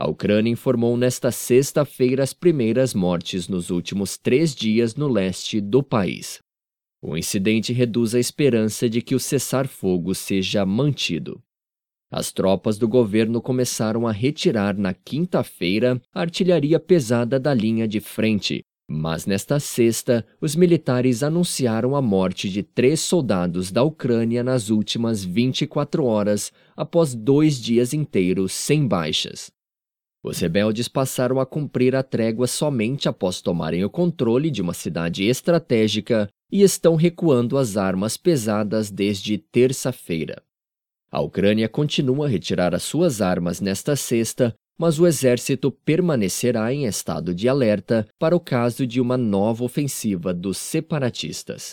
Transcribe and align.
A 0.00 0.08
Ucrânia 0.08 0.50
informou 0.50 0.96
nesta 0.96 1.30
sexta-feira 1.30 2.22
as 2.22 2.32
primeiras 2.32 2.94
mortes 2.94 3.48
nos 3.48 3.68
últimos 3.68 4.16
três 4.16 4.54
dias 4.54 4.94
no 4.94 5.06
leste 5.06 5.60
do 5.60 5.82
país. 5.82 6.38
O 7.02 7.18
incidente 7.18 7.70
reduz 7.70 8.14
a 8.14 8.18
esperança 8.18 8.88
de 8.88 9.02
que 9.02 9.14
o 9.14 9.20
cessar-fogo 9.20 10.14
seja 10.14 10.64
mantido. 10.64 11.38
As 12.10 12.32
tropas 12.32 12.78
do 12.78 12.88
governo 12.88 13.42
começaram 13.42 14.08
a 14.08 14.10
retirar 14.10 14.74
na 14.74 14.94
quinta-feira 14.94 16.00
a 16.14 16.22
artilharia 16.22 16.80
pesada 16.80 17.38
da 17.38 17.52
linha 17.52 17.86
de 17.86 18.00
frente, 18.00 18.62
mas 18.88 19.26
nesta 19.26 19.60
sexta, 19.60 20.26
os 20.40 20.56
militares 20.56 21.22
anunciaram 21.22 21.94
a 21.94 22.00
morte 22.00 22.48
de 22.48 22.62
três 22.62 23.00
soldados 23.00 23.70
da 23.70 23.82
Ucrânia 23.82 24.42
nas 24.42 24.70
últimas 24.70 25.22
24 25.22 26.02
horas, 26.06 26.50
após 26.74 27.14
dois 27.14 27.60
dias 27.60 27.92
inteiros 27.92 28.52
sem 28.52 28.88
baixas. 28.88 29.52
Os 30.22 30.38
rebeldes 30.38 30.86
passaram 30.86 31.40
a 31.40 31.46
cumprir 31.46 31.96
a 31.96 32.02
trégua 32.02 32.46
somente 32.46 33.08
após 33.08 33.40
tomarem 33.40 33.84
o 33.84 33.90
controle 33.90 34.50
de 34.50 34.60
uma 34.60 34.74
cidade 34.74 35.24
estratégica 35.24 36.28
e 36.52 36.62
estão 36.62 36.94
recuando 36.94 37.56
as 37.56 37.76
armas 37.76 38.16
pesadas 38.16 38.90
desde 38.90 39.38
terça-feira. 39.38 40.42
A 41.10 41.20
Ucrânia 41.20 41.68
continua 41.68 42.26
a 42.26 42.28
retirar 42.28 42.74
as 42.74 42.82
suas 42.82 43.20
armas 43.20 43.60
nesta 43.60 43.96
sexta, 43.96 44.54
mas 44.78 44.98
o 44.98 45.06
exército 45.06 45.70
permanecerá 45.70 46.72
em 46.72 46.84
estado 46.84 47.34
de 47.34 47.48
alerta 47.48 48.06
para 48.18 48.36
o 48.36 48.40
caso 48.40 48.86
de 48.86 49.00
uma 49.00 49.16
nova 49.16 49.64
ofensiva 49.64 50.32
dos 50.32 50.56
separatistas. 50.56 51.68